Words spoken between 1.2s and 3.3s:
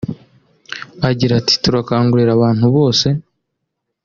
ati “Turakangurira abantu bose